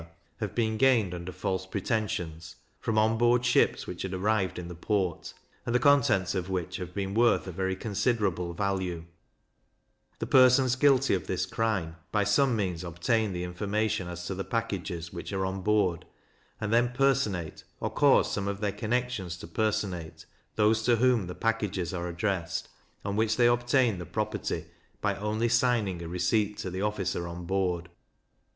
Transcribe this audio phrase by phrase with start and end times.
[0.39, 4.73] have been gained under false pretensions, from on board ships which had arrived in the
[4.73, 9.05] port, and the contents of which have been worth a very considerable value:
[10.17, 14.43] The persons guilty of this crime, by some means obtain the information as to the
[14.43, 16.05] packages which are on board,
[16.59, 20.25] and then personate, or cause some of their connexions to personate,
[20.55, 22.69] those to whom the packages are addressed,
[23.05, 24.65] on which they obtain the property
[24.99, 27.87] by only signing a receipt to the officer on board.